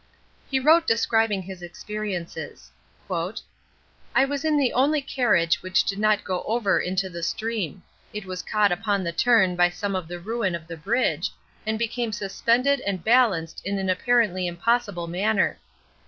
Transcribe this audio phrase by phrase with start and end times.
[0.49, 2.71] He wrote describing his experiences:
[3.07, 7.83] "I was in the only carriage which did not go over into the stream.
[8.11, 11.29] It was caught upon the turn by some of the ruin of the bridge,
[11.67, 15.59] and became suspended and balanced in an apparently impossible manner.